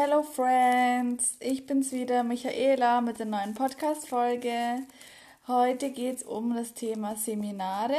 [0.00, 4.84] Hello Friends, ich bin's wieder, Michaela, mit der neuen Podcast-Folge.
[5.48, 7.96] Heute geht's um das Thema Seminare,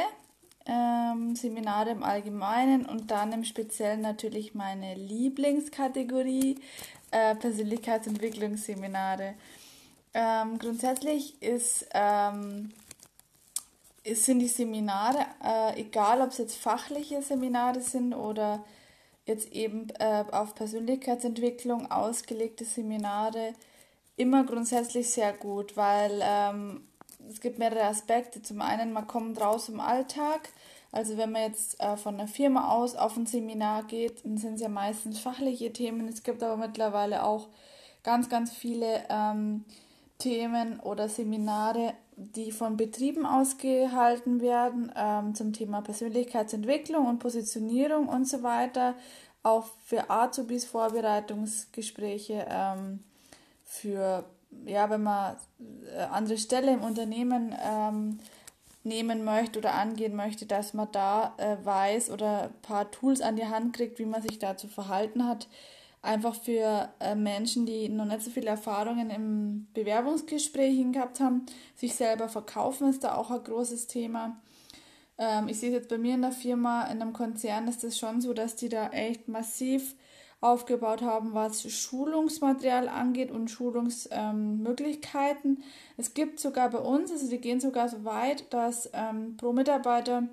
[0.64, 6.58] ähm, Seminare im Allgemeinen und dann im Speziellen natürlich meine Lieblingskategorie,
[7.10, 9.34] äh, Persönlichkeitsentwicklungsseminare.
[10.14, 12.70] Ähm, grundsätzlich ist, ähm,
[14.06, 18.64] sind die Seminare, äh, egal ob es jetzt fachliche Seminare sind oder
[19.26, 23.54] jetzt eben äh, auf Persönlichkeitsentwicklung ausgelegte Seminare
[24.16, 26.82] immer grundsätzlich sehr gut, weil ähm,
[27.28, 28.42] es gibt mehrere Aspekte.
[28.42, 30.50] Zum einen, man kommt raus im Alltag.
[30.92, 34.54] Also wenn man jetzt äh, von einer Firma aus auf ein Seminar geht, dann sind
[34.54, 36.08] es ja meistens fachliche Themen.
[36.08, 37.48] Es gibt aber mittlerweile auch
[38.02, 39.64] ganz, ganz viele ähm,
[40.18, 48.28] Themen oder Seminare, die von Betrieben ausgehalten werden ähm, zum Thema Persönlichkeitsentwicklung und Positionierung und
[48.28, 48.94] so weiter.
[49.42, 53.00] Auch für Azubis Vorbereitungsgespräche, ähm,
[53.64, 54.24] für,
[54.66, 55.36] ja, wenn man
[55.96, 58.18] äh, andere Stelle im Unternehmen ähm,
[58.82, 63.36] nehmen möchte oder angehen möchte, dass man da äh, weiß oder ein paar Tools an
[63.36, 65.48] die Hand kriegt, wie man sich da zu verhalten hat
[66.02, 71.94] einfach für äh, Menschen, die noch nicht so viele Erfahrungen im Bewerbungsgesprächen gehabt haben, sich
[71.94, 74.40] selber verkaufen ist da auch ein großes Thema.
[75.18, 77.98] Ähm, ich sehe es jetzt bei mir in der Firma, in einem Konzern ist das
[77.98, 79.94] schon so, dass die da echt massiv
[80.40, 85.62] aufgebaut haben, was Schulungsmaterial angeht und Schulungsmöglichkeiten.
[85.98, 90.30] Es gibt sogar bei uns, also die gehen sogar so weit, dass ähm, pro Mitarbeiter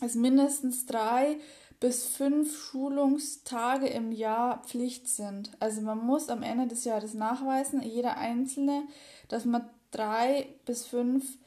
[0.00, 1.38] es mindestens drei
[1.80, 5.50] bis fünf Schulungstage im Jahr Pflicht sind.
[5.60, 8.84] Also man muss am Ende des Jahres nachweisen, jeder Einzelne,
[9.28, 11.38] dass man drei bis fünf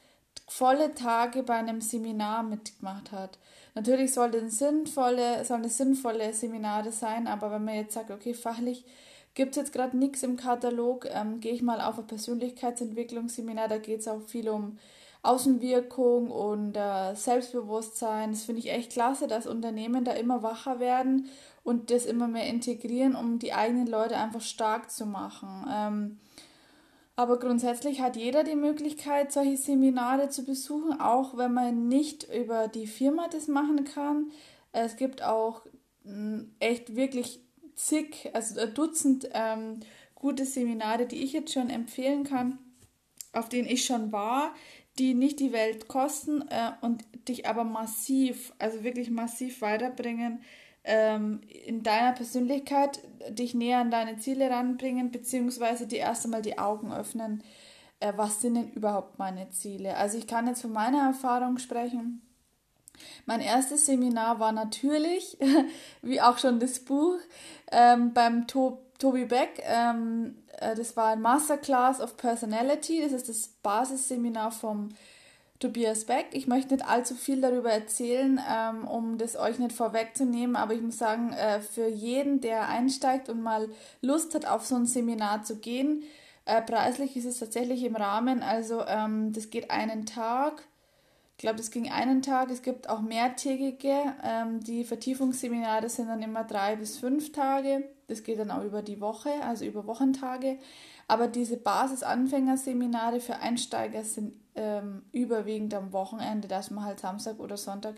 [0.46, 3.38] volle Tage bei einem Seminar mitgemacht hat.
[3.74, 8.84] Natürlich sollen sinnvolle, sollen es sinnvolle Seminare sein, aber wenn man jetzt sagt, okay, fachlich
[9.34, 13.78] gibt es jetzt gerade nichts im Katalog, ähm, gehe ich mal auf ein Persönlichkeitsentwicklungsseminar, da
[13.78, 14.78] geht es auch viel um
[15.22, 18.32] Außenwirkung und äh, Selbstbewusstsein.
[18.32, 21.28] Das finde ich echt klasse, dass Unternehmen da immer wacher werden
[21.62, 25.66] und das immer mehr integrieren, um die eigenen Leute einfach stark zu machen.
[25.70, 26.20] Ähm,
[27.16, 32.66] aber grundsätzlich hat jeder die Möglichkeit, solche Seminare zu besuchen, auch wenn man nicht über
[32.66, 34.30] die Firma das machen kann.
[34.72, 35.60] Es gibt auch
[36.04, 37.40] hm, echt wirklich
[37.74, 39.80] zig, also ein Dutzend ähm,
[40.14, 42.58] gute Seminare, die ich jetzt schon empfehlen kann,
[43.32, 44.54] auf denen ich schon war,
[44.98, 50.42] die nicht die Welt kosten äh, und dich aber massiv, also wirklich massiv weiterbringen
[50.84, 56.58] ähm, in deiner Persönlichkeit, dich näher an deine Ziele ranbringen, beziehungsweise dir erst einmal die
[56.58, 57.42] Augen öffnen,
[58.00, 59.96] äh, was sind denn überhaupt meine Ziele.
[59.96, 62.22] Also ich kann jetzt von meiner Erfahrung sprechen.
[63.26, 65.38] Mein erstes Seminar war natürlich,
[66.02, 67.16] wie auch schon das Buch,
[67.70, 69.62] ähm, beim to Tobi Beck.
[69.64, 73.02] Ähm, äh, das war ein Masterclass of Personality.
[73.02, 74.90] Das ist das Basisseminar vom
[75.60, 76.28] Tobias Beck.
[76.32, 80.80] Ich möchte nicht allzu viel darüber erzählen, ähm, um das euch nicht vorwegzunehmen, aber ich
[80.80, 83.68] muss sagen, äh, für jeden, der einsteigt und mal
[84.00, 86.02] Lust hat, auf so ein Seminar zu gehen,
[86.46, 88.42] äh, preislich ist es tatsächlich im Rahmen.
[88.42, 90.64] Also ähm, das geht einen Tag.
[91.40, 92.50] Ich glaube, das ging einen Tag.
[92.50, 94.14] Es gibt auch mehrtägige.
[94.22, 97.88] Ähm, die Vertiefungsseminare sind dann immer drei bis fünf Tage.
[98.08, 100.58] Das geht dann auch über die Woche, also über Wochentage.
[101.08, 107.56] Aber diese Basis-Anfängerseminare für Einsteiger sind ähm, überwiegend am Wochenende, dass man halt Samstag oder
[107.56, 107.94] Sonntag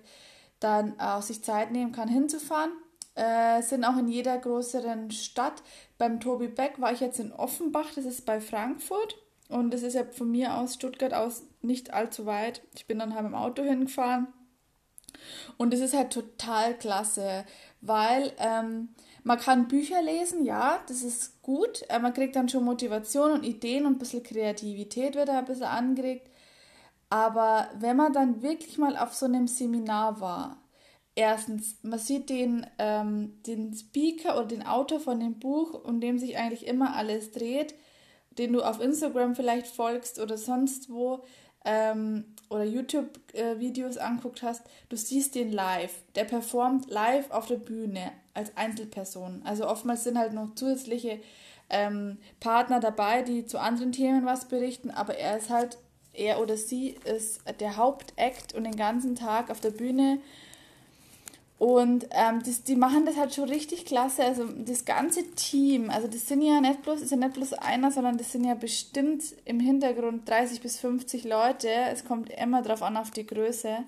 [0.60, 2.70] dann auch sich Zeit nehmen kann, hinzufahren.
[3.16, 5.64] Äh, sind auch in jeder größeren Stadt.
[5.98, 9.16] Beim Tobi Beck war ich jetzt in Offenbach, das ist bei Frankfurt.
[9.52, 12.62] Und das ist ja von mir aus, Stuttgart aus, nicht allzu weit.
[12.74, 14.28] Ich bin dann halt im Auto hingefahren.
[15.58, 17.44] Und es ist halt total klasse,
[17.80, 18.88] weil ähm,
[19.24, 21.84] man kann Bücher lesen, ja, das ist gut.
[21.88, 25.44] Äh, man kriegt dann schon Motivation und Ideen und ein bisschen Kreativität wird da ein
[25.44, 26.28] bisschen angeregt.
[27.10, 30.62] Aber wenn man dann wirklich mal auf so einem Seminar war,
[31.14, 36.18] erstens, man sieht den, ähm, den Speaker oder den Autor von dem Buch, um dem
[36.18, 37.74] sich eigentlich immer alles dreht
[38.38, 41.24] den du auf Instagram vielleicht folgst oder sonst wo
[41.64, 45.94] ähm, oder YouTube-Videos äh, anguckt hast, du siehst den live.
[46.14, 49.42] Der performt live auf der Bühne als Einzelperson.
[49.44, 51.20] Also oftmals sind halt noch zusätzliche
[51.70, 55.78] ähm, Partner dabei, die zu anderen Themen was berichten, aber er ist halt,
[56.12, 60.18] er oder sie ist der Hauptakt und den ganzen Tag auf der Bühne
[61.62, 64.24] und ähm, das, die machen das halt schon richtig klasse.
[64.24, 67.92] Also das ganze Team, also das sind ja nicht bloß, ist ja nicht bloß einer,
[67.92, 71.68] sondern das sind ja bestimmt im Hintergrund 30 bis 50 Leute.
[71.68, 73.84] Es kommt immer drauf an auf die Größe,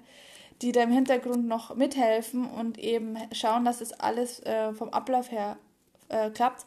[0.63, 5.33] die da im Hintergrund noch mithelfen und eben schauen, dass das alles äh, vom Ablauf
[5.33, 5.57] her
[6.11, 6.67] äh, klappt.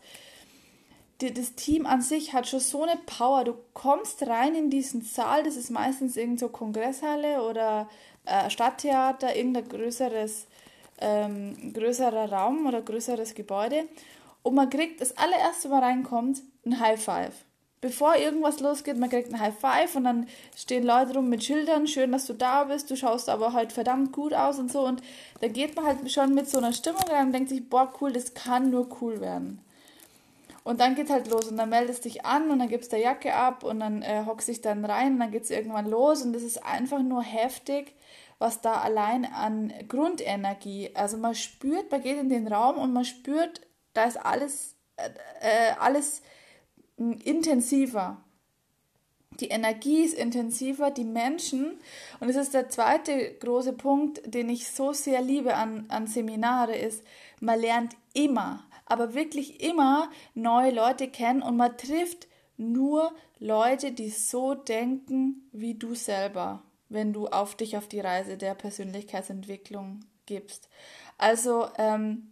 [1.21, 3.45] die, das Team an sich hat schon so eine Power.
[3.45, 7.87] Du kommst rein in diesen Saal, das ist meistens irgend so Kongresshalle oder
[8.25, 10.46] äh, Stadttheater, irgendein größeres,
[10.99, 13.85] ähm, größerer Raum oder größeres Gebäude.
[14.43, 17.33] Und man kriegt das allererste, Mal reinkommt, ein High Five.
[17.79, 21.85] Bevor irgendwas losgeht, man kriegt ein High Five und dann stehen Leute rum mit Schildern,
[21.85, 24.81] schön, dass du da bist, du schaust aber heute verdammt gut aus und so.
[24.81, 25.03] Und
[25.41, 28.11] da geht man halt schon mit so einer Stimmung rein und denkt sich, boah, cool,
[28.11, 29.59] das kann nur cool werden.
[30.63, 33.33] Und dann geht halt los und dann meldest dich an und dann gibst der Jacke
[33.33, 36.33] ab und dann äh, hockst dich dann rein und dann geht es irgendwann los und
[36.33, 37.93] das ist einfach nur heftig,
[38.39, 43.05] was da allein an Grundenergie, also man spürt, man geht in den Raum und man
[43.05, 43.61] spürt,
[43.93, 45.09] da ist alles, äh,
[45.41, 46.21] äh alles
[46.97, 48.23] intensiver.
[49.39, 51.79] Die Energie ist intensiver, die Menschen,
[52.19, 56.75] und das ist der zweite große Punkt, den ich so sehr liebe an, an Seminare,
[56.75, 57.03] ist,
[57.39, 64.09] man lernt immer aber wirklich immer neue Leute kennen und man trifft nur Leute, die
[64.09, 70.69] so denken wie du selber, wenn du auf dich auf die Reise der Persönlichkeitsentwicklung gibst.
[71.17, 72.31] Also ähm,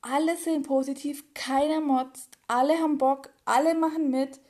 [0.00, 4.40] alle sind positiv, keiner motzt, alle haben Bock, alle machen mit,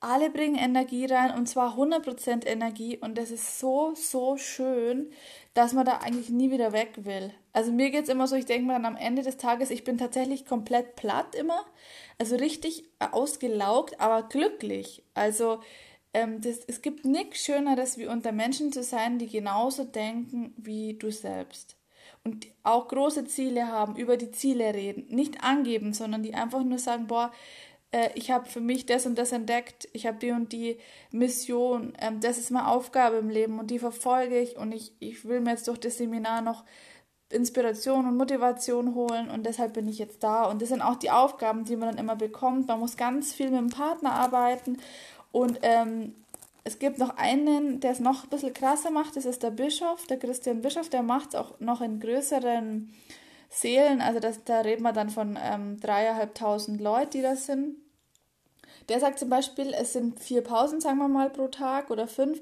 [0.00, 5.12] alle bringen Energie rein und zwar 100% Energie und das ist so, so schön,
[5.52, 7.34] dass man da eigentlich nie wieder weg will.
[7.52, 9.84] Also mir geht es immer so, ich denke mir dann am Ende des Tages, ich
[9.84, 11.64] bin tatsächlich komplett platt immer,
[12.18, 15.02] also richtig ausgelaugt, aber glücklich.
[15.12, 15.60] Also
[16.12, 20.94] ähm, das, es gibt nichts Schöneres, wie unter Menschen zu sein, die genauso denken wie
[20.94, 21.76] du selbst.
[22.24, 26.78] Und auch große Ziele haben, über die Ziele reden, nicht angeben, sondern die einfach nur
[26.78, 27.32] sagen, boah,
[27.92, 30.78] äh, ich habe für mich das und das entdeckt, ich habe die und die
[31.12, 35.24] Mission, ähm, das ist meine Aufgabe im Leben und die verfolge ich und ich, ich
[35.24, 36.64] will mir jetzt durch das Seminar noch
[37.30, 40.44] Inspiration und Motivation holen und deshalb bin ich jetzt da.
[40.46, 42.66] Und das sind auch die Aufgaben, die man dann immer bekommt.
[42.66, 44.78] Man muss ganz viel mit dem Partner arbeiten
[45.32, 46.14] und ähm,
[46.64, 50.06] es gibt noch einen, der es noch ein bisschen krasser macht, das ist der Bischof,
[50.06, 52.94] der Christian Bischof, der macht es auch noch in größeren
[53.48, 57.76] Seelen, also das, da reden wir dann von ähm, dreieinhalbtausend Leute, die das sind.
[58.88, 62.40] Der sagt zum Beispiel, es sind vier Pausen, sagen wir mal, pro Tag oder fünf.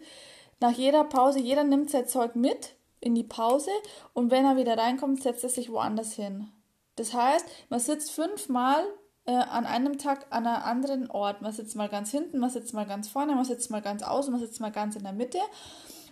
[0.61, 3.71] Nach jeder Pause, jeder nimmt sein Zeug mit in die Pause
[4.13, 6.49] und wenn er wieder reinkommt, setzt er sich woanders hin.
[6.97, 8.85] Das heißt, man sitzt fünfmal
[9.29, 11.43] äh, an einem Tag an einem anderen Ort.
[11.43, 14.33] Man sitzt mal ganz hinten, man sitzt mal ganz vorne, man sitzt mal ganz außen,
[14.33, 15.39] man sitzt mal ganz in der Mitte.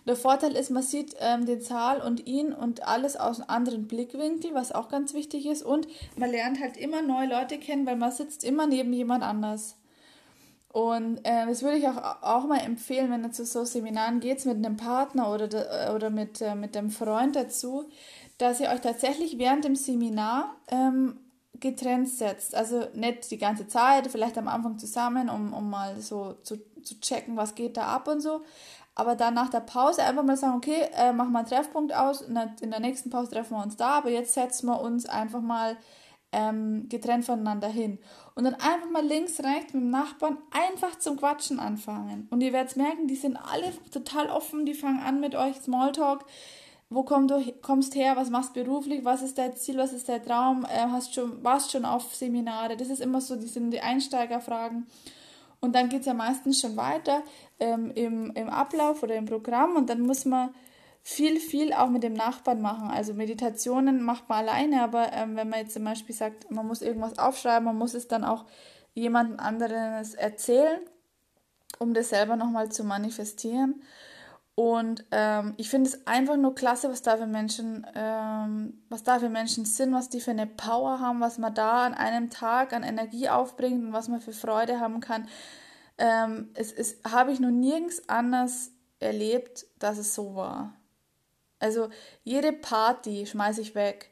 [0.05, 3.87] Der Vorteil ist, man sieht ähm, den Zahl und ihn und alles aus einem anderen
[3.87, 5.63] Blickwinkel, was auch ganz wichtig ist.
[5.63, 9.75] Und man lernt halt immer neue Leute kennen, weil man sitzt immer neben jemand anders.
[10.71, 14.45] Und äh, das würde ich auch, auch mal empfehlen, wenn du zu so Seminaren geht
[14.45, 17.89] mit einem Partner oder, de, oder mit, äh, mit dem Freund dazu,
[18.37, 21.19] dass ihr euch tatsächlich während dem Seminar ähm,
[21.59, 22.55] getrennt setzt.
[22.55, 26.99] Also nicht die ganze Zeit, vielleicht am Anfang zusammen, um, um mal so zu, zu
[26.99, 28.41] checken, was geht da ab und so.
[28.95, 32.21] Aber dann nach der Pause einfach mal sagen, okay, äh, machen wir einen Treffpunkt aus,
[32.21, 35.77] in der, nächsten Pause treffen wir uns da, aber jetzt setzen wir uns einfach mal
[36.31, 37.99] ähm, getrennt voneinander hin.
[38.33, 42.27] Und dann einfach mal links, rechts mit dem Nachbarn einfach zum Quatschen anfangen.
[42.31, 46.25] Und ihr werdet merken, die sind alle total offen, die fangen an mit euch Smalltalk.
[46.89, 50.07] Wo komm du, kommst her, was machst du beruflich, was ist dein Ziel, was ist
[50.07, 52.77] dein Traum, äh, hast schon, warst schon auf Seminare.
[52.77, 54.87] Das ist immer so, die sind die Einsteigerfragen.
[55.59, 57.23] Und dann geht es ja meistens schon weiter
[57.59, 60.53] ähm, im, im Ablauf oder im Programm und dann muss man
[61.01, 62.89] viel, viel auch mit dem Nachbarn machen.
[62.89, 66.81] Also Meditationen macht man alleine, aber ähm, wenn man jetzt zum Beispiel sagt, man muss
[66.81, 68.45] irgendwas aufschreiben, man muss es dann auch
[68.93, 70.81] jemand anderes erzählen,
[71.79, 73.81] um das selber nochmal zu manifestieren.
[74.59, 79.19] Und ähm, ich finde es einfach nur klasse, was da für Menschen, ähm, was da
[79.19, 82.73] für Menschen sind, was die für eine Power haben, was man da an einem Tag
[82.73, 85.27] an Energie aufbringt und was man für Freude haben kann.
[85.99, 90.73] Ähm, es, es habe ich noch nirgends anders erlebt, dass es so war.
[91.59, 91.89] Also
[92.23, 94.11] jede Party schmeiße ich weg.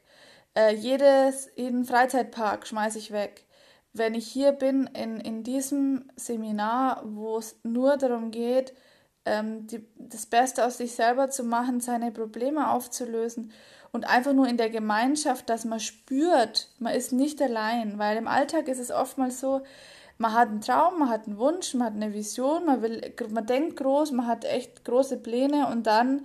[0.54, 3.46] Äh, jedes, jeden Freizeitpark schmeiße ich weg.
[3.92, 8.74] Wenn ich hier bin in, in diesem Seminar, wo es nur darum geht,
[9.26, 13.52] ähm, die, das Beste aus sich selber zu machen, seine Probleme aufzulösen
[13.92, 18.28] und einfach nur in der Gemeinschaft, dass man spürt, man ist nicht allein, weil im
[18.28, 19.62] Alltag ist es oftmals so,
[20.18, 23.46] man hat einen Traum, man hat einen Wunsch, man hat eine Vision, man will, man
[23.46, 26.24] denkt groß, man hat echt große Pläne und dann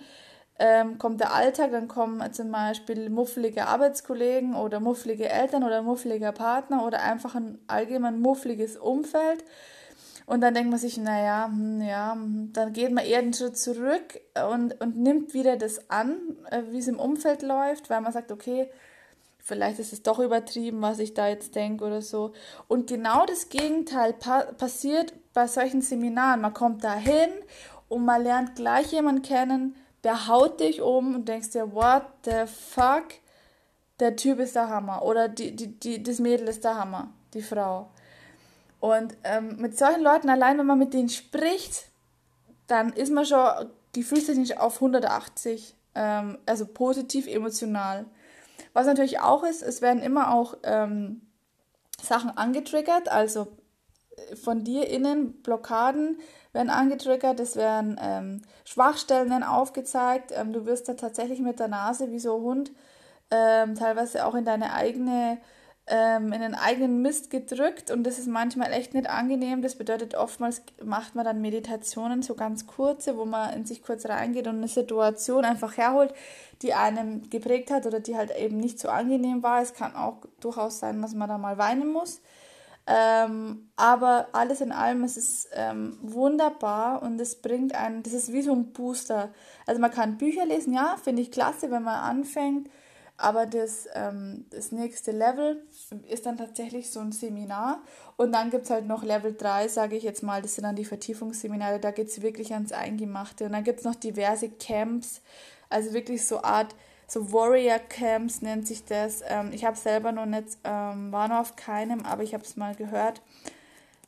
[0.60, 6.32] ähm, kommt der Alltag, dann kommen zum Beispiel muffelige Arbeitskollegen oder muffelige Eltern oder muffeliger
[6.32, 9.44] Partner oder einfach ein allgemein muffeliges Umfeld.
[10.32, 13.58] Und dann denkt man sich, naja, hm, ja, hm, dann geht man eher einen Schritt
[13.58, 14.18] zurück
[14.50, 16.16] und, und nimmt wieder das an,
[16.50, 18.70] äh, wie es im Umfeld läuft, weil man sagt, okay,
[19.40, 22.32] vielleicht ist es doch übertrieben, was ich da jetzt denke oder so.
[22.70, 26.40] Und genau das Gegenteil pa passiert bei solchen Seminaren.
[26.40, 27.32] Man kommt da hin
[27.90, 32.46] und man lernt gleich jemanden kennen, der haut dich um und denkst dir, what the
[32.46, 33.04] fuck?
[34.00, 35.04] Der Typ ist der Hammer.
[35.04, 37.90] Oder die, die, die, das Mädel ist der Hammer, die Frau.
[38.82, 41.86] Und ähm, mit solchen Leuten, allein wenn man mit denen spricht,
[42.68, 45.76] dann ist man schon gefühlstechnisch auf 180.
[45.94, 48.06] Ähm, also positiv, emotional.
[48.74, 51.22] Was natürlich auch ist, es werden immer auch ähm,
[52.02, 53.48] Sachen angetriggert, also
[54.16, 56.18] äh, von dir innen Blockaden
[56.54, 60.32] werden angetriggert, es werden ähm, Schwachstellen aufgezeigt.
[60.34, 62.72] Ähm, du wirst da tatsächlich mit der Nase wie so ein Hund
[63.30, 65.38] ähm, teilweise auch in deine eigene
[65.88, 69.62] ähm, in den eigenen Mist gedrückt und das ist manchmal echt nicht angenehm.
[69.62, 74.06] Das bedeutet, oftmals macht man dann Meditationen, so ganz kurze, wo man in sich kurz
[74.06, 76.14] reingeht und eine Situation einfach herholt,
[76.62, 79.62] die einem geprägt hat oder die halt eben nicht so angenehm war.
[79.62, 82.22] Es kann auch durchaus sein, dass man da mal weinen muss.
[82.88, 88.34] Ähm, aber alles in allem, es ist ähm, wunderbar und es bringt einen, das ist
[88.34, 89.30] wie so ein Booster.
[89.68, 92.70] Also man kann Bücher lesen, ja, finde ich klasse, wenn man anfängt
[93.22, 95.64] aber das, ähm, das nächste Level
[96.10, 97.84] ist dann tatsächlich so ein Seminar.
[98.18, 100.76] Und dann gibt es halt noch Level 3, sage ich jetzt mal, das sind dann
[100.76, 103.46] die Vertiefungsseminare, da geht es wirklich ans Eingemachte.
[103.46, 105.22] Und dann gibt es noch diverse Camps,
[105.70, 106.76] also wirklich so Art,
[107.08, 109.22] so Warrior Camps nennt sich das.
[109.28, 112.58] Ähm, ich habe selber noch nicht, ähm, war noch auf keinem, aber ich habe es
[112.58, 113.22] mal gehört.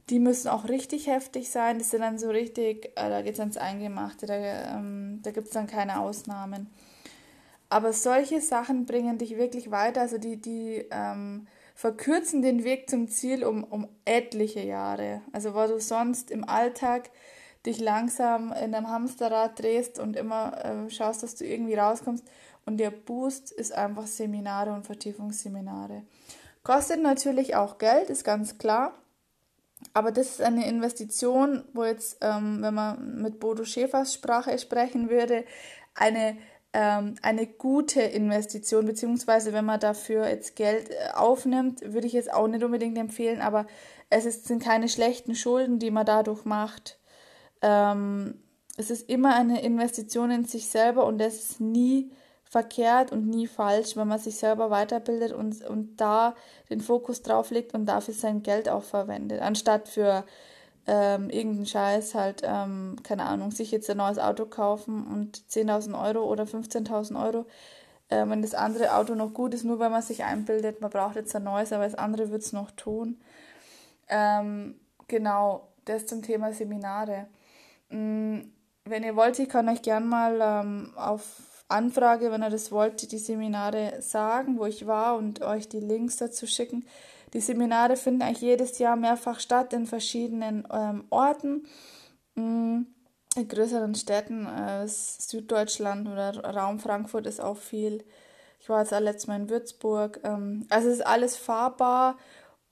[0.10, 1.78] Die müssen auch richtig heftig sein.
[1.78, 5.48] Das sind dann so richtig, äh, da geht es ans Eingemachte, da, ähm, da gibt
[5.48, 6.72] es dann keine Ausnahmen.
[7.74, 13.08] Aber solche Sachen bringen dich wirklich weiter, also die, die ähm, verkürzen den Weg zum
[13.08, 15.22] Ziel um, um etliche Jahre.
[15.32, 17.10] Also wo du sonst im Alltag
[17.66, 22.24] dich langsam in einem Hamsterrad drehst und immer äh, schaust, dass du irgendwie rauskommst.
[22.68, 26.04] Und der Boost ist einfach Seminare und Vertiefungsseminare.
[26.62, 28.94] Kostet natürlich auch Geld, ist ganz klar.
[29.96, 35.10] Aber das ist eine Investition, wo jetzt, ähm, wenn man mit Bodo Schäfers Sprache sprechen
[35.10, 35.44] würde,
[35.96, 36.38] eine
[36.74, 42.34] ähm, eine gute Investition, beziehungsweise wenn man dafür jetzt Geld äh, aufnimmt, würde ich jetzt
[42.34, 43.68] auch nicht unbedingt empfehlen, aber
[44.10, 47.00] es ist, sind keine schlechten Schulden, die man dadurch macht.
[47.62, 48.40] Ähm,
[48.78, 52.12] es ist immer eine Investition in sich selber und das ist nie
[52.44, 56.36] verkehrt und nie falsch, wenn man sich selber weiterbildet und, und da
[56.70, 60.24] den Fokus drauf legt und dafür sein Geld auch verwendet, anstatt für
[60.86, 66.00] ähm, irgendeinen Scheiß halt, ähm, keine Ahnung, sich jetzt ein neues Auto kaufen und 10.000
[66.02, 67.46] Euro oder 15.000 Euro,
[68.10, 71.16] äh, wenn das andere Auto noch gut ist, nur weil man sich einbildet, man braucht
[71.16, 73.22] jetzt ein neues, aber das andere wird es noch tun.
[74.10, 74.76] Ähm,
[75.08, 77.28] genau, das zum Thema Seminare.
[77.90, 78.52] Mhm,
[78.86, 83.12] wenn ihr wollt, ich kann euch gern mal ähm, auf Anfrage, wenn ihr das wollt,
[83.12, 86.86] die Seminare sagen, wo ich war und euch die Links dazu schicken.
[87.34, 91.68] Die Seminare finden eigentlich jedes Jahr mehrfach statt in verschiedenen ähm, Orten.
[92.36, 92.84] Mm,
[93.36, 98.04] in größeren Städten, äh, Süddeutschland oder Raum Frankfurt ist auch viel.
[98.60, 100.20] Ich war jetzt letztes Mal in Würzburg.
[100.24, 102.18] Ähm, also es ist alles fahrbar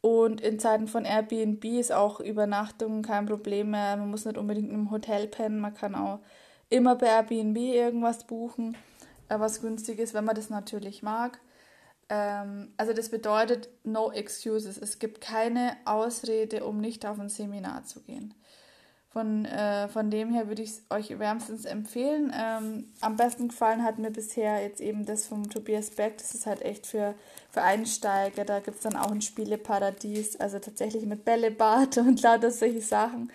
[0.01, 3.97] und in Zeiten von Airbnb ist auch Übernachtung kein Problem mehr.
[3.97, 5.59] Man muss nicht unbedingt im Hotel pennen.
[5.59, 6.19] Man kann auch
[6.69, 8.77] immer bei Airbnb irgendwas buchen,
[9.29, 11.39] äh, was günstig ist, wenn man das natürlich mag.
[12.11, 14.77] Ähm, also das bedeutet no excuses.
[14.77, 18.33] Es gibt keine Ausrede, um nicht auf ein Seminar zu gehen.
[19.07, 22.33] Von, äh, von dem her würde ich es euch wärmstens empfehlen.
[22.37, 26.17] Ähm, am besten gefallen hat mir bisher jetzt eben das vom Tobias Beck.
[26.17, 27.15] Das ist halt echt für,
[27.49, 28.45] für Einsteiger.
[28.45, 33.31] Da gibt es dann auch ein Spieleparadies, also tatsächlich mit Bällebad und lauter solche Sachen.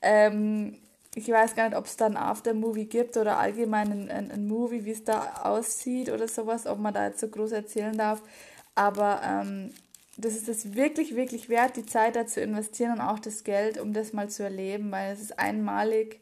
[0.00, 0.78] Ähm,
[1.14, 4.92] ich weiß gar nicht, ob es dann Aftermovie gibt oder allgemein ein, ein, Movie, wie
[4.92, 8.22] es da aussieht oder sowas, ob man da jetzt so groß erzählen darf.
[8.74, 9.70] Aber ähm,
[10.16, 13.78] das ist es wirklich, wirklich wert, die Zeit da zu investieren und auch das Geld,
[13.78, 16.20] um das mal zu erleben, weil es ist einmalig.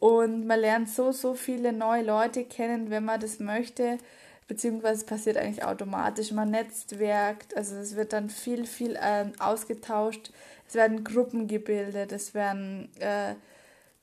[0.00, 3.98] Und man lernt so, so viele neue Leute kennen, wenn man das möchte,
[4.48, 6.32] beziehungsweise es passiert eigentlich automatisch.
[6.32, 10.32] Man netzwerkt, also es wird dann viel, viel äh, ausgetauscht,
[10.68, 13.34] es werden Gruppen gebildet, es werden äh,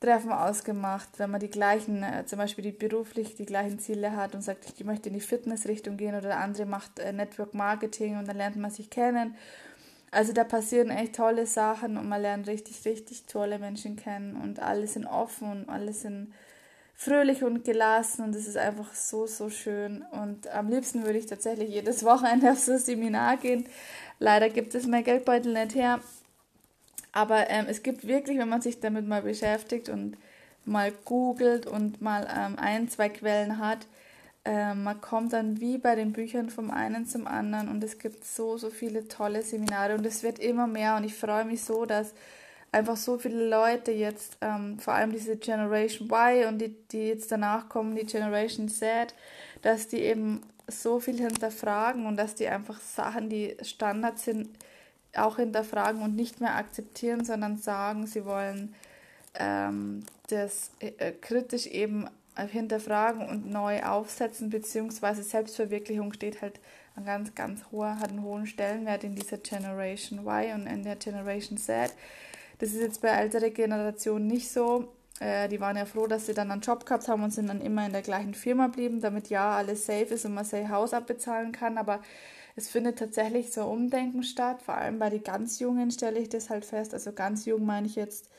[0.00, 4.34] Treffen ausgemacht, wenn man die gleichen, äh, zum Beispiel die beruflich die gleichen Ziele hat
[4.34, 8.18] und sagt, ich möchte in die Fitnessrichtung gehen oder der andere macht äh, Network Marketing
[8.18, 9.34] und dann lernt man sich kennen.
[10.10, 14.60] Also da passieren echt tolle Sachen und man lernt richtig, richtig tolle Menschen kennen und
[14.60, 16.32] alle sind offen und alle sind
[16.94, 20.04] fröhlich und gelassen und es ist einfach so, so schön.
[20.12, 23.66] Und am liebsten würde ich tatsächlich jedes Wochenende auf so ein Seminar gehen.
[24.18, 26.00] Leider gibt es mein Geldbeutel nicht her,
[27.14, 30.16] aber ähm, es gibt wirklich, wenn man sich damit mal beschäftigt und
[30.64, 33.86] mal googelt und mal ähm, ein, zwei Quellen hat,
[34.44, 38.24] äh, man kommt dann wie bei den Büchern vom einen zum anderen und es gibt
[38.24, 41.86] so, so viele tolle Seminare und es wird immer mehr und ich freue mich so,
[41.86, 42.14] dass
[42.72, 47.30] einfach so viele Leute jetzt, ähm, vor allem diese Generation Y und die, die jetzt
[47.30, 49.14] danach kommen, die Generation Z,
[49.62, 54.48] dass die eben so viel hinterfragen und dass die einfach Sachen, die Standard sind,
[55.16, 58.74] auch hinterfragen und nicht mehr akzeptieren, sondern sagen, sie wollen
[59.34, 66.58] ähm, das äh, kritisch eben hinterfragen und neu aufsetzen, beziehungsweise Selbstverwirklichung steht halt
[66.96, 70.96] an ganz, ganz hoher, hat einen hohen Stellenwert in dieser Generation Y und in der
[70.96, 71.92] Generation Z.
[72.58, 74.92] Das ist jetzt bei älterer Generationen nicht so.
[75.20, 77.60] Äh, die waren ja froh, dass sie dann einen Job gehabt haben und sind dann
[77.60, 80.92] immer in der gleichen Firma blieben, damit ja alles safe ist und man sein Haus
[80.92, 81.78] abbezahlen kann.
[81.78, 82.00] Aber
[82.56, 84.62] es findet tatsächlich so ein Umdenken statt.
[84.62, 86.94] Vor allem bei den ganz Jungen stelle ich das halt fest.
[86.94, 88.30] Also ganz jung meine ich jetzt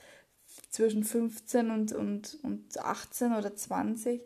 [0.69, 4.21] zwischen 15 und, und, und 18 oder 20.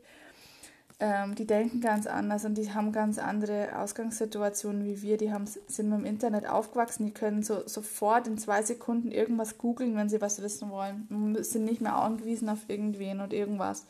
[1.02, 5.18] Ähm, die denken ganz anders und die haben ganz andere Ausgangssituationen wie wir.
[5.18, 9.58] Die haben, sind mit dem Internet aufgewachsen, die können so, sofort in zwei Sekunden irgendwas
[9.58, 11.08] googeln, wenn sie was wissen wollen.
[11.10, 13.86] Und sind nicht mehr angewiesen auf irgendwen und irgendwas.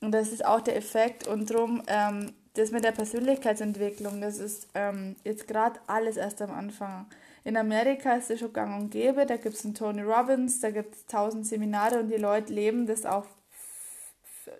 [0.00, 1.26] Und das ist auch der Effekt.
[1.26, 6.50] Und darum, ähm, das mit der Persönlichkeitsentwicklung, das ist ähm, jetzt gerade alles erst am
[6.50, 7.06] Anfang.
[7.44, 10.70] In Amerika ist es schon gang und gäbe, da gibt es einen Tony Robbins, da
[10.70, 13.26] gibt es tausend Seminare und die Leute leben das auch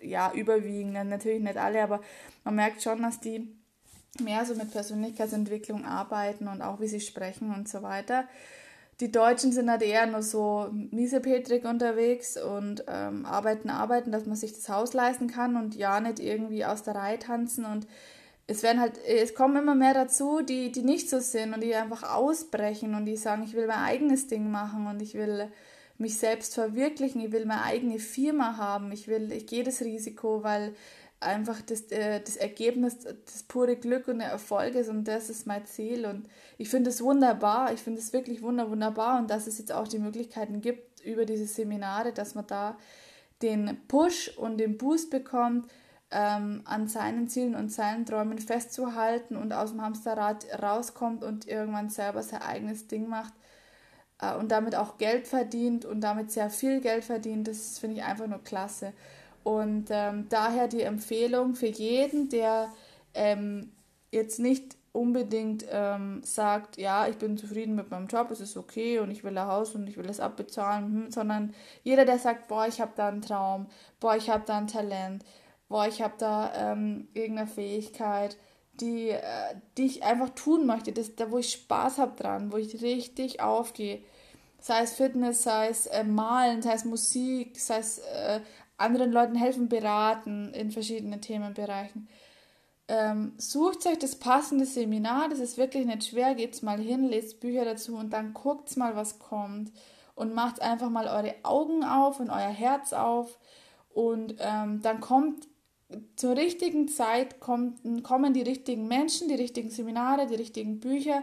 [0.01, 2.01] ja, überwiegend, natürlich nicht alle, aber
[2.45, 3.49] man merkt schon, dass die
[4.21, 8.29] mehr so mit Persönlichkeitsentwicklung arbeiten und auch wie sie sprechen und so weiter.
[9.01, 14.35] Die Deutschen sind halt eher nur so miesepetrig unterwegs und ähm, arbeiten, arbeiten, dass man
[14.37, 17.87] sich das Haus leisten kann und ja nicht irgendwie aus der Reihe tanzen und
[18.51, 21.75] es werden halt, es kommen immer mehr dazu, die, die nicht so sind und die
[21.75, 25.53] einfach ausbrechen und die sagen, ich will mein eigenes Ding machen und ich will
[25.99, 30.43] mich selbst verwirklichen, ich will meine eigene Firma haben, ich will, ich gehe das Risiko,
[30.43, 30.75] weil
[31.21, 35.47] einfach das, äh, das Ergebnis das pure Glück und der Erfolg ist und das ist
[35.47, 39.47] mein Ziel und ich finde es wunderbar, ich finde es wirklich wunder, wunderbar und dass
[39.47, 42.79] es jetzt auch die Möglichkeiten gibt über diese Seminare, dass man da
[43.43, 45.69] den Push und den Boost bekommt,
[46.11, 51.91] ähm, an seinen Zielen und seinen Träumen festzuhalten und aus dem Hamsterrad rauskommt und irgendwann
[51.91, 53.35] selber sein eigenes Ding macht
[54.21, 58.05] äh, und damit auch Geld verdient und damit sehr viel Geld verdient, das finde ich
[58.05, 58.93] einfach nur klasse.
[59.49, 62.71] Und ähm, daher die Empfehlung für jeden, der
[63.15, 63.73] ähm,
[64.11, 68.99] jetzt nicht unbedingt ähm, sagt, ja, ich bin zufrieden mit meinem Job, es ist okay
[68.99, 72.49] und ich will ein Haus und ich will es abbezahlen, hm, sondern jeder, der sagt,
[72.49, 73.69] boah, ich habe da einen Traum,
[74.01, 75.25] boah, ich habe da ein Talent,
[75.71, 78.37] boah, ich habe da ähm, irgendeine Fähigkeit,
[78.83, 79.23] die, äh,
[79.79, 83.41] die ich einfach tun möchte, das, da wo ich Spaß habe dran, wo ich richtig
[83.41, 84.03] aufgehe.
[84.61, 88.41] Sei es Fitness, sei es äh, Malen, sei es Musik, sei es äh,
[88.79, 92.09] anderen Leuten helfen, beraten in verschiedenen Themenbereichen.
[92.89, 97.41] Ähm, sucht euch das passende Seminar, das ist wirklich nicht schwer, geht's mal hin, lest
[97.41, 99.73] Bücher dazu und dann guckt mal, was kommt.
[100.15, 103.39] Und macht einfach mal eure Augen auf und euer Herz auf.
[103.91, 105.47] Und ähm, dann kommt
[106.17, 111.23] zur richtigen Zeit kommt, kommen die richtigen Menschen, die richtigen Seminare, die richtigen Bücher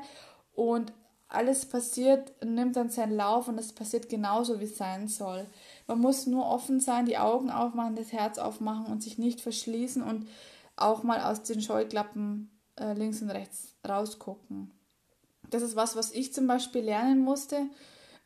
[0.53, 0.91] und
[1.27, 5.47] alles passiert, nimmt dann seinen Lauf und es passiert genauso, wie es sein soll.
[5.87, 10.01] Man muss nur offen sein, die Augen aufmachen, das Herz aufmachen und sich nicht verschließen
[10.01, 10.27] und
[10.75, 14.71] auch mal aus den Scheuklappen äh, links und rechts rausgucken.
[15.49, 17.67] Das ist was, was ich zum Beispiel lernen musste.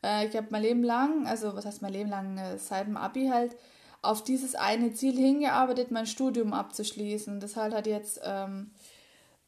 [0.02, 2.96] Äh, ich habe mein Leben lang, also was heißt mein Leben lang, äh, seit dem
[2.96, 3.56] Abi halt,
[4.02, 7.40] auf dieses eine Ziel hingearbeitet, mein Studium abzuschließen.
[7.40, 8.70] Das halt hat jetzt, ähm,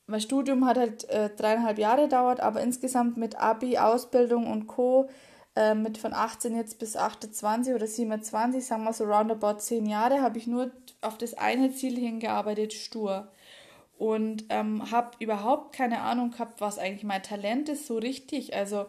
[0.07, 5.09] mein Studium hat halt äh, dreieinhalb Jahre gedauert, aber insgesamt mit Abi, Ausbildung und Co.
[5.55, 10.23] Äh, mit von 18 jetzt bis 28 oder 27, sagen wir so roundabout zehn Jahre,
[10.23, 10.71] habe ich nur
[11.03, 13.31] auf das eine Ziel hingearbeitet, stur.
[13.99, 18.55] Und ähm, habe überhaupt keine Ahnung gehabt, was eigentlich mein Talent ist, so richtig.
[18.55, 18.87] Also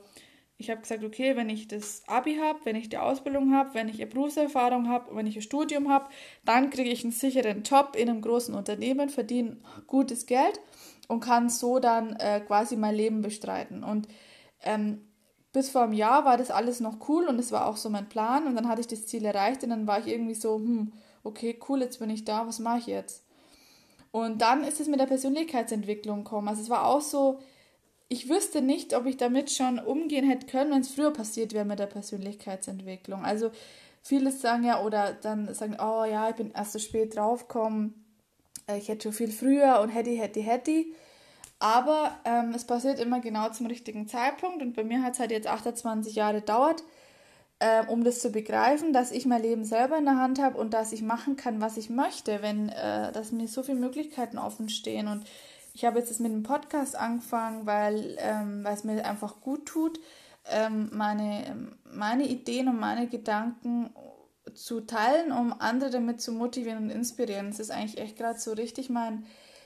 [0.58, 3.90] ich habe gesagt, okay, wenn ich das Abi habe, wenn ich die Ausbildung habe, wenn
[3.90, 6.10] ich eine Berufserfahrung habe, wenn ich ein Studium habe,
[6.46, 10.62] dann kriege ich einen sicheren Job in einem großen Unternehmen, verdiene gutes Geld
[11.10, 13.84] und kann so dann äh, quasi mein Leben bestreiten.
[13.84, 14.08] Und
[14.64, 15.02] ähm,
[15.54, 18.10] bis vor einem Jahr war das alles noch cool und es war auch so mein
[18.10, 20.92] Plan und dann hatte ich das Ziel erreicht und dann war ich irgendwie so, hm,
[21.24, 23.24] okay, cool, jetzt bin ich da, was mache ich jetzt?
[24.12, 26.48] Und dann ist es mit der Persönlichkeitsentwicklung gekommen.
[26.48, 27.40] Also es war auch so,
[28.10, 31.66] ich wüsste nicht, ob ich damit schon umgehen hätte können, wenn es früher passiert wäre
[31.66, 33.24] mit der Persönlichkeitsentwicklung.
[33.24, 33.52] Also
[34.02, 38.04] viele sagen ja oder dann sagen, oh ja, ich bin erst so spät draufgekommen,
[38.68, 40.86] äh, ich hätte schon viel früher und hätte, hätte, hätte.
[41.64, 45.32] Aber ähm, es passiert immer genau zum richtigen Zeitpunkt und bei mir hat es halt
[45.32, 46.84] jetzt 28 Jahre gedauert.
[47.60, 50.74] äh, um das zu begreifen, dass ich mein Leben selber in der Hand habe und
[50.74, 54.70] dass ich machen kann, was ich möchte, wenn äh, dass mir so viele Möglichkeiten offen
[54.70, 55.08] stehen.
[55.08, 55.26] Und
[55.74, 60.00] ich habe jetzt mit dem Podcast angefangen, weil ähm, es mir einfach gut tut,
[60.52, 63.92] ähm, meine, meine Ideen und meine Gedanken
[64.54, 67.48] zu teilen, um andere damit zu motivieren und inspirieren.
[67.50, 69.26] Das ist eigentlich echt gerade so richtig mein,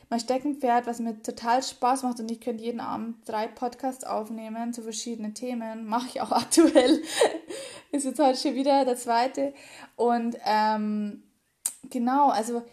[0.09, 4.73] mein Steckenpferd, was mir total Spaß macht und ich könnte jeden Abend drei Podcasts aufnehmen
[4.73, 5.85] zu verschiedenen Themen.
[5.87, 7.01] Mache ich auch aktuell.
[7.91, 9.53] ist jetzt heute schon wieder der zweite.
[9.95, 11.23] Und ähm,
[11.89, 12.63] genau, also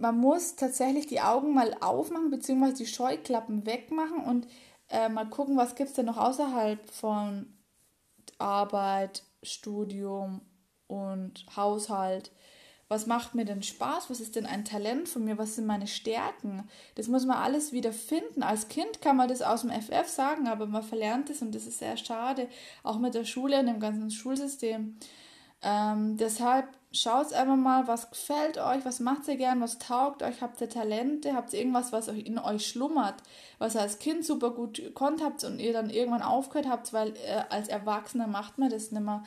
[0.00, 4.46] man muss tatsächlich die Augen mal aufmachen, beziehungsweise die Scheuklappen wegmachen und
[4.90, 7.46] äh, mal gucken, was gibt es denn noch außerhalb von
[8.38, 10.40] Arbeit, Studium
[10.86, 12.30] und Haushalt.
[12.88, 14.08] Was macht mir denn Spaß?
[14.08, 15.36] Was ist denn ein Talent von mir?
[15.36, 16.68] Was sind meine Stärken?
[16.94, 18.42] Das muss man alles wieder finden.
[18.42, 21.66] Als Kind kann man das aus dem FF sagen, aber man verlernt es und das
[21.66, 22.48] ist sehr schade,
[22.82, 24.96] auch mit der Schule und dem ganzen Schulsystem.
[25.60, 30.40] Ähm, deshalb schaut einfach mal, was gefällt euch, was macht ihr gern, was taugt euch,
[30.40, 33.16] habt ihr Talente, habt ihr irgendwas, was euch in euch schlummert,
[33.58, 37.08] was ihr als Kind super gut konnt habt und ihr dann irgendwann aufgehört habt, weil
[37.16, 39.24] äh, als Erwachsener macht man das nicht mehr.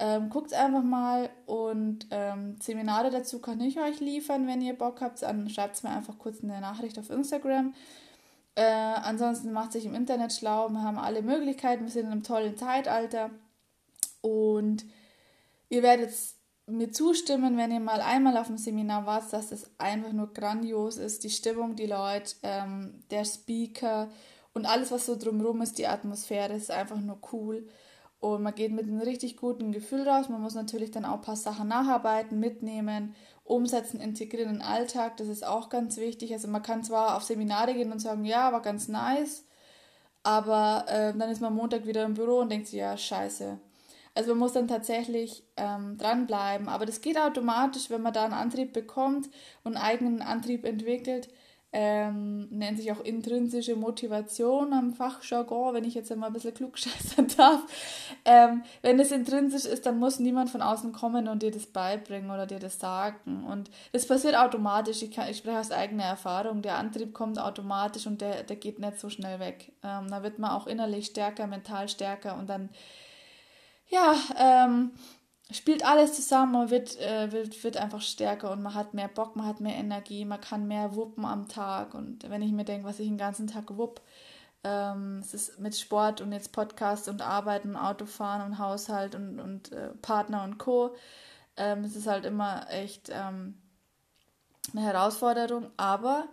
[0.00, 5.00] Ähm, Guckt einfach mal und ähm, Seminare dazu kann ich euch liefern, wenn ihr Bock
[5.00, 5.22] habt.
[5.22, 7.74] Dann schreibt es mir einfach kurz eine Nachricht auf Instagram.
[8.54, 10.68] Äh, ansonsten macht sich im Internet schlau.
[10.68, 11.84] Wir haben alle Möglichkeiten.
[11.84, 13.30] Wir sind in einem tollen Zeitalter.
[14.20, 14.84] Und
[15.68, 16.12] ihr werdet
[16.66, 20.96] mir zustimmen, wenn ihr mal einmal auf dem Seminar wart, dass es einfach nur grandios
[20.96, 21.24] ist.
[21.24, 24.08] Die Stimmung, die Leute, ähm, der Speaker
[24.52, 27.66] und alles, was so drumherum ist, die Atmosphäre ist einfach nur cool.
[28.20, 30.28] Und man geht mit einem richtig guten Gefühl raus.
[30.28, 35.16] Man muss natürlich dann auch ein paar Sachen nacharbeiten, mitnehmen, umsetzen, integrieren in den Alltag.
[35.18, 36.32] Das ist auch ganz wichtig.
[36.32, 39.44] Also man kann zwar auf Seminare gehen und sagen, ja, war ganz nice,
[40.24, 43.58] aber äh, dann ist man Montag wieder im Büro und denkt sich, ja, scheiße.
[44.14, 46.68] Also man muss dann tatsächlich ähm, dranbleiben.
[46.68, 49.28] Aber das geht automatisch, wenn man da einen Antrieb bekommt
[49.62, 51.28] und einen eigenen Antrieb entwickelt
[51.70, 57.28] ähm, nennt sich auch intrinsische Motivation am Fachjargon, wenn ich jetzt einmal ein bisschen klugscheißern
[57.36, 57.60] darf.
[58.24, 62.30] Ähm, wenn es intrinsisch ist, dann muss niemand von außen kommen und dir das beibringen
[62.30, 63.44] oder dir das sagen.
[63.44, 65.02] Und das passiert automatisch.
[65.02, 66.62] Ich, kann, ich spreche aus eigener Erfahrung.
[66.62, 69.72] Der Antrieb kommt automatisch und der, der geht nicht so schnell weg.
[69.82, 72.70] Ähm, da wird man auch innerlich stärker, mental stärker und dann,
[73.88, 74.92] ja, ähm,
[75.50, 79.34] spielt alles zusammen und wird, äh, wird, wird einfach stärker und man hat mehr Bock,
[79.36, 81.94] man hat mehr Energie, man kann mehr wuppen am Tag.
[81.94, 84.02] Und wenn ich mir denke, was ich den ganzen Tag wupp,
[84.64, 89.72] ähm, es ist mit Sport und jetzt Podcast und Arbeiten, Autofahren und Haushalt und, und
[89.72, 90.94] äh, Partner und Co.
[91.56, 93.54] Ähm, es ist halt immer echt ähm,
[94.72, 96.28] eine Herausforderung, aber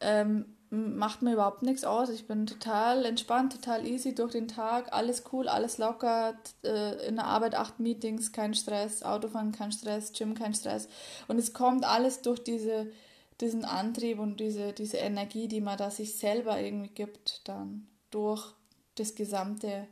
[0.00, 2.10] ähm, macht mir überhaupt nichts aus.
[2.10, 6.34] Ich bin total entspannt, total easy durch den Tag, alles cool, alles locker.
[6.64, 10.88] Äh, in der Arbeit acht Meetings, kein Stress, Autofahren kein Stress, Gym kein Stress.
[11.26, 12.86] Und es kommt alles durch diese,
[13.40, 18.54] diesen Antrieb und diese, diese Energie, die man da sich selber irgendwie gibt, dann durch
[18.94, 19.88] das gesamte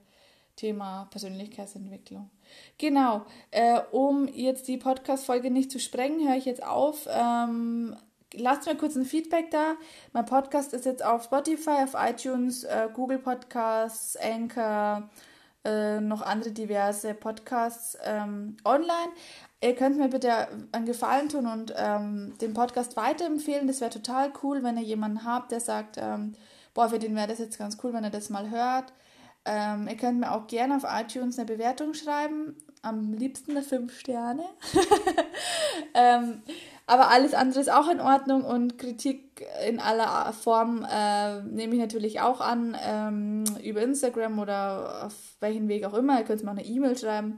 [0.55, 2.31] Thema Persönlichkeitsentwicklung.
[2.79, 7.09] Genau, äh, um jetzt die Podcast-Folge nicht zu sprengen, höre ich jetzt auf.
[7.11, 7.97] Ähm,
[8.39, 9.75] lasst mir kurz ein Feedback da.
[10.13, 15.09] Mein Podcast ist jetzt auf Spotify, auf iTunes, äh, Google Podcasts, Anchor,
[15.65, 19.13] äh, noch andere diverse Podcasts ähm, online.
[19.63, 23.67] Ihr könnt mir bitte einen Gefallen tun und ähm, den Podcast weiterempfehlen.
[23.67, 26.35] Das wäre total cool, wenn ihr jemanden habt, der sagt, ähm,
[26.75, 28.93] boah, für den wäre das jetzt ganz cool, wenn er das mal hört.
[29.45, 32.57] Ähm, ihr könnt mir auch gerne auf iTunes eine Bewertung schreiben.
[32.83, 34.45] Am liebsten eine 5 Sterne.
[35.95, 36.43] ähm,
[36.87, 41.81] aber alles andere ist auch in Ordnung und Kritik in aller Form äh, nehme ich
[41.81, 46.19] natürlich auch an, ähm, über Instagram oder auf welchen Weg auch immer.
[46.19, 47.37] Ihr könnt mir auch eine E-Mail schreiben.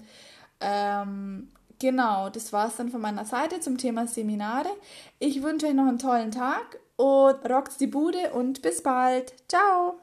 [0.60, 1.48] Ähm,
[1.78, 4.70] genau, das war es dann von meiner Seite zum Thema Seminare.
[5.18, 9.32] Ich wünsche euch noch einen tollen Tag und rockt die Bude und bis bald.
[9.48, 9.99] Ciao!